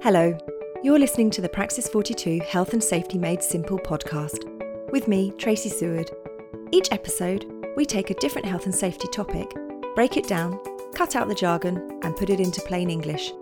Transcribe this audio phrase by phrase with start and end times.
[0.00, 0.38] Hello,
[0.84, 4.44] you're listening to the Praxis 42 Health and Safety Made Simple podcast
[4.92, 6.08] with me, Tracy Seward.
[6.70, 9.52] Each episode, we take a different health and safety topic,
[9.96, 10.60] break it down,
[10.94, 13.32] cut out the jargon, and put it into plain English,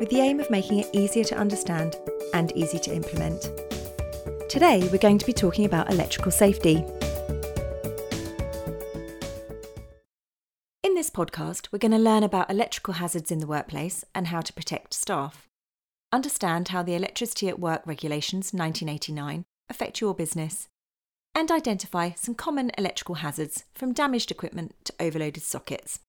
[0.00, 1.96] with the aim of making it easier to understand
[2.32, 3.50] and easy to implement.
[4.48, 6.82] Today, we're going to be talking about electrical safety.
[10.82, 14.40] In this podcast, we're going to learn about electrical hazards in the workplace and how
[14.40, 15.45] to protect staff.
[16.16, 20.66] Understand how the Electricity at Work Regulations 1989 affect your business,
[21.34, 26.00] and identify some common electrical hazards from damaged equipment to overloaded sockets.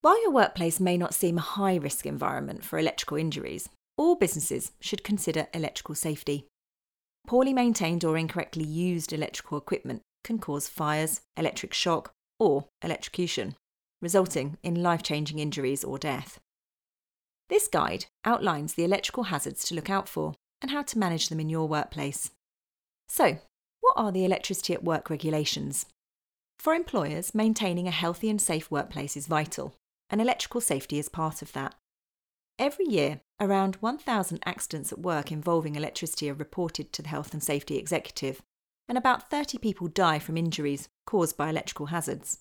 [0.00, 4.72] While your workplace may not seem a high risk environment for electrical injuries, all businesses
[4.80, 6.48] should consider electrical safety.
[7.28, 13.54] Poorly maintained or incorrectly used electrical equipment can cause fires, electric shock, or electrocution,
[14.02, 16.40] resulting in life changing injuries or death.
[17.48, 21.40] This guide outlines the electrical hazards to look out for and how to manage them
[21.40, 22.30] in your workplace.
[23.08, 23.38] So,
[23.80, 25.86] what are the electricity at work regulations?
[26.58, 29.74] For employers, maintaining a healthy and safe workplace is vital,
[30.10, 31.74] and electrical safety is part of that.
[32.58, 37.42] Every year, around 1,000 accidents at work involving electricity are reported to the Health and
[37.42, 38.42] Safety Executive,
[38.88, 42.38] and about 30 people die from injuries caused by electrical hazards.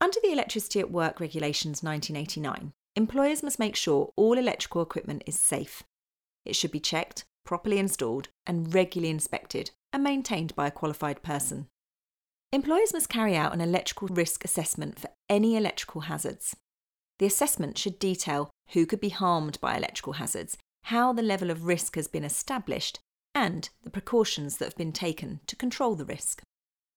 [0.00, 5.38] Under the Electricity at Work Regulations 1989, employers must make sure all electrical equipment is
[5.38, 5.82] safe.
[6.44, 11.66] It should be checked, properly installed, and regularly inspected and maintained by a qualified person.
[12.52, 16.54] Employers must carry out an electrical risk assessment for any electrical hazards.
[17.18, 21.64] The assessment should detail who could be harmed by electrical hazards, how the level of
[21.64, 22.98] risk has been established,
[23.34, 26.42] and the precautions that have been taken to control the risk.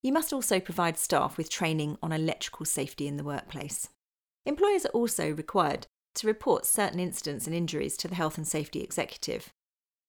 [0.02, 3.88] You must also provide staff with training on electrical safety in the workplace.
[4.46, 8.82] Employers are also required to report certain incidents and injuries to the Health and Safety
[8.82, 9.52] Executive.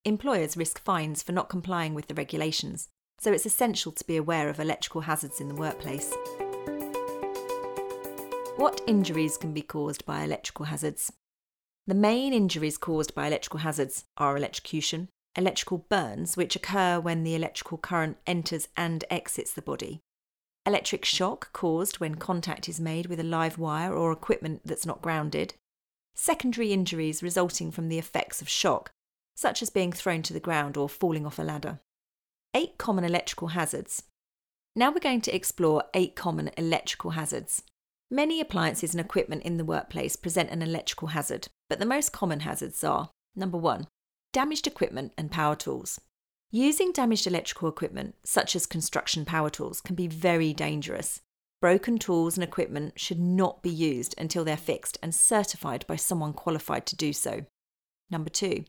[0.05, 2.88] Employers risk fines for not complying with the regulations,
[3.19, 6.14] so it's essential to be aware of electrical hazards in the workplace.
[8.56, 11.12] What injuries can be caused by electrical hazards?
[11.86, 17.34] The main injuries caused by electrical hazards are electrocution, electrical burns, which occur when the
[17.34, 20.00] electrical current enters and exits the body,
[20.67, 25.02] electric shock caused when contact is made with a live wire or equipment that's not
[25.02, 25.55] grounded,
[26.14, 28.91] secondary injuries resulting from the effects of shock,
[29.35, 31.80] such as being thrown to the ground or falling off a ladder.
[32.55, 34.05] Eight common electrical hazards.
[34.77, 37.63] Now we're going to explore eight common electrical hazards.
[38.11, 42.41] Many appliances and equipment in the workplace present an electrical hazard, but the most common
[42.41, 43.89] hazards are number one,
[44.33, 46.01] damaged equipment and power tools.
[46.51, 51.20] Using damaged electrical equipment, such as construction power tools, can be very dangerous.
[51.64, 56.35] Broken tools and equipment should not be used until they're fixed and certified by someone
[56.35, 57.47] qualified to do so.
[58.11, 58.67] Number two,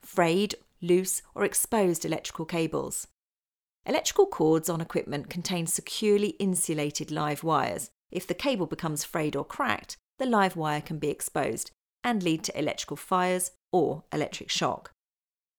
[0.00, 3.08] frayed, loose, or exposed electrical cables.
[3.84, 7.90] Electrical cords on equipment contain securely insulated live wires.
[8.12, 11.72] If the cable becomes frayed or cracked, the live wire can be exposed
[12.04, 14.92] and lead to electrical fires or electric shock.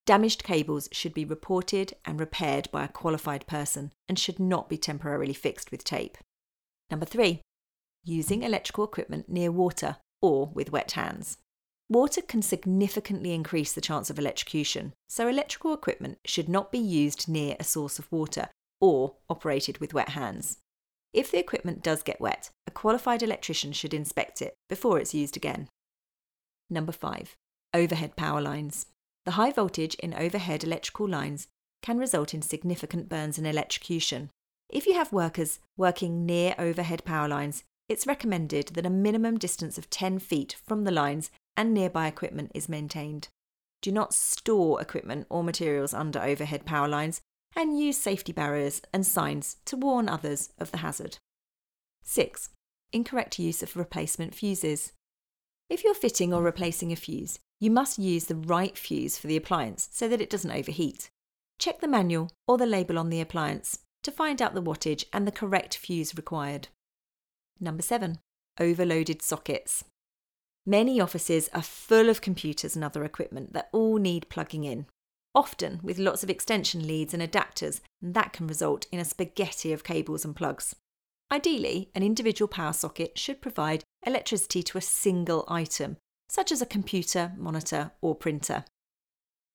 [0.05, 4.77] Damaged cables should be reported and repaired by a qualified person and should not be
[4.77, 6.17] temporarily fixed with tape.
[6.89, 7.41] Number three,
[8.03, 11.37] using electrical equipment near water or with wet hands.
[11.89, 17.29] Water can significantly increase the chance of electrocution, so electrical equipment should not be used
[17.29, 18.49] near a source of water
[18.81, 20.57] or operated with wet hands.
[21.13, 25.37] If the equipment does get wet, a qualified electrician should inspect it before it's used
[25.37, 25.69] again.
[26.69, 27.35] Number 5.
[27.73, 28.87] Overhead power lines.
[29.25, 31.47] The high voltage in overhead electrical lines
[31.81, 34.29] can result in significant burns and electrocution.
[34.69, 39.77] If you have workers working near overhead power lines, it's recommended that a minimum distance
[39.77, 43.29] of 10 feet from the lines and nearby equipment is maintained.
[43.81, 47.21] Do not store equipment or materials under overhead power lines
[47.55, 51.17] and use safety barriers and signs to warn others of the hazard.
[52.03, 52.49] 6.
[52.91, 54.91] Incorrect use of replacement fuses.
[55.69, 59.37] If you're fitting or replacing a fuse, you must use the right fuse for the
[59.37, 61.09] appliance so that it doesn't overheat.
[61.57, 65.27] Check the manual or the label on the appliance to find out the wattage and
[65.27, 66.67] the correct fuse required.
[67.59, 68.19] Number 7.
[68.59, 69.83] Overloaded sockets.
[70.65, 74.85] Many offices are full of computers and other equipment that all need plugging in,
[75.33, 79.71] often with lots of extension leads and adapters, and that can result in a spaghetti
[79.71, 80.75] of cables and plugs.
[81.31, 85.97] Ideally, an individual power socket should provide electricity to a single item
[86.29, 88.65] such as a computer, monitor, or printer.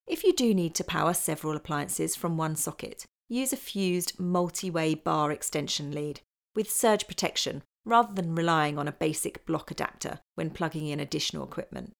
[0.07, 4.69] If you do need to power several appliances from one socket, use a fused multi
[4.69, 6.21] way bar extension lead
[6.55, 11.43] with surge protection rather than relying on a basic block adapter when plugging in additional
[11.43, 11.93] equipment.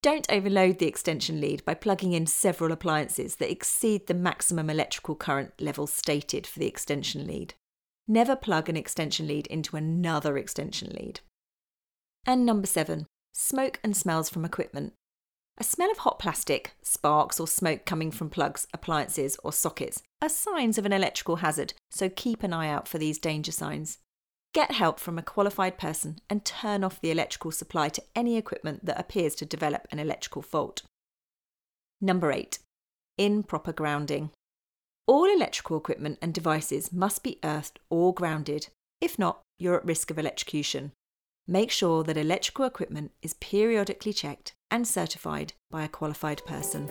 [0.00, 5.16] don't overload the extension lead by plugging in several appliances that exceed the maximum electrical
[5.16, 7.54] current level stated for the extension lead.
[8.06, 11.20] Never plug an extension lead into another extension lead.
[12.24, 14.92] And number seven, smoke and smells from equipment.
[15.58, 20.28] A smell of hot plastic, sparks, or smoke coming from plugs, appliances, or sockets are
[20.28, 23.98] signs of an electrical hazard, so keep an eye out for these danger signs.
[24.54, 28.84] Get help from a qualified person and turn off the electrical supply to any equipment
[28.86, 30.82] that appears to develop an electrical fault.
[32.00, 32.58] Number 8.
[33.18, 34.30] Improper grounding.
[35.06, 38.68] All electrical equipment and devices must be earthed or grounded.
[39.00, 40.92] If not, you're at risk of electrocution.
[41.46, 46.88] Make sure that electrical equipment is periodically checked and certified by a qualified person.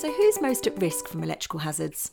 [0.00, 2.12] So, who's most at risk from electrical hazards?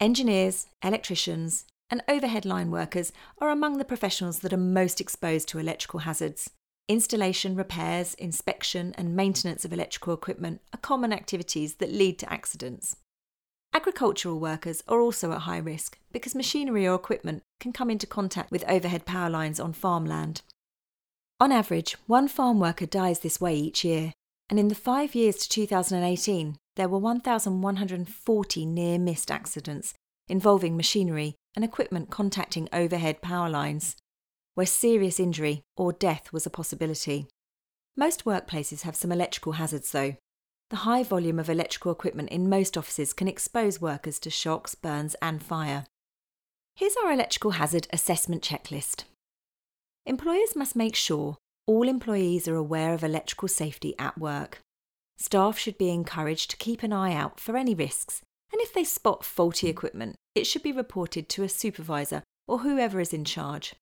[0.00, 5.60] Engineers, electricians, and overhead line workers are among the professionals that are most exposed to
[5.60, 6.50] electrical hazards.
[6.88, 12.96] Installation, repairs, inspection, and maintenance of electrical equipment are common activities that lead to accidents.
[13.72, 18.50] Agricultural workers are also at high risk because machinery or equipment can come into contact
[18.50, 20.42] with overhead power lines on farmland.
[21.38, 24.14] On average, one farm worker dies this way each year,
[24.50, 29.94] and in the five years to 2018, there were 1,140 near missed accidents
[30.28, 33.96] involving machinery and equipment contacting overhead power lines,
[34.54, 37.26] where serious injury or death was a possibility.
[37.96, 40.16] Most workplaces have some electrical hazards, though.
[40.70, 45.16] The high volume of electrical equipment in most offices can expose workers to shocks, burns,
[45.22, 45.86] and fire.
[46.76, 49.04] Here's our electrical hazard assessment checklist.
[50.06, 54.60] Employers must make sure all employees are aware of electrical safety at work.
[55.18, 58.84] Staff should be encouraged to keep an eye out for any risks, and if they
[58.84, 63.74] spot faulty equipment, it should be reported to a supervisor or whoever is in charge.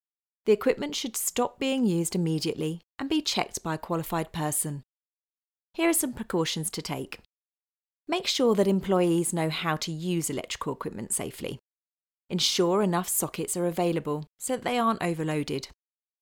[0.46, 4.82] The equipment should stop being used immediately and be checked by a qualified person.
[5.72, 7.20] Here are some precautions to take.
[8.08, 11.60] Make sure that employees know how to use electrical equipment safely.
[12.30, 15.68] Ensure enough sockets are available so that they aren't overloaded.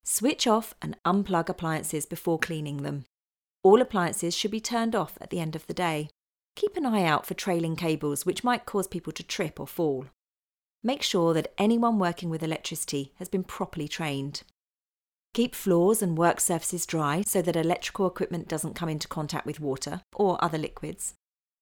[0.07, 3.07] Switch off and unplug appliances before cleaning them.
[3.63, 6.11] All appliances should be turned off at the end of the day.
[6.57, 10.05] Keep an eye out for trailing cables which might cause people to trip or fall.
[10.83, 14.43] Make sure that anyone working with electricity has been properly trained.
[15.33, 19.59] Keep floors and work surfaces dry so that electrical equipment doesn't come into contact with
[19.59, 21.15] water or other liquids.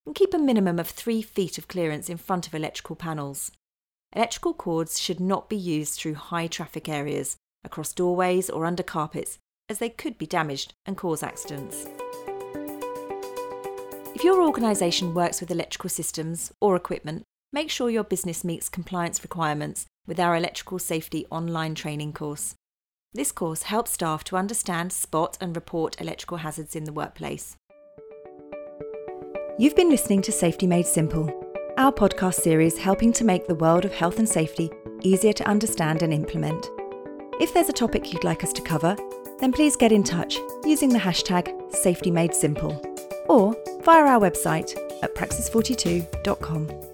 [0.05, 3.51] And keep a minimum of three feet of clearance in front of electrical panels.
[4.11, 9.37] Electrical cords should not be used through high traffic areas across doorways or under carpets,
[9.69, 11.87] as they could be damaged and cause accidents.
[14.15, 19.23] If your organisation works with electrical systems or equipment, make sure your business meets compliance
[19.23, 22.55] requirements with our electrical safety online training course.
[23.13, 27.55] This course helps staff to understand, spot, and report electrical hazards in the workplace.
[29.59, 31.29] You've been listening to Safety Made Simple,
[31.77, 34.71] our podcast series helping to make the world of health and safety
[35.01, 36.69] easier to understand and implement.
[37.43, 38.95] If there's a topic you'd like us to cover,
[39.41, 43.53] then please get in touch using the hashtag SafetyMadeSimple or
[43.83, 44.73] via our website
[45.03, 46.92] at praxis42.com.